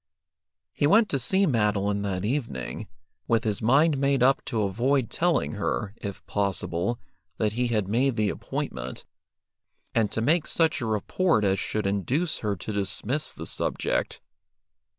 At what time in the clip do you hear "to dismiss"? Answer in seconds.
12.55-13.31